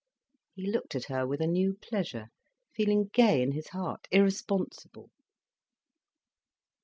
[0.55, 2.29] He looked at her with a new pleasure,
[2.73, 5.11] feeling gay in his heart, irresponsible.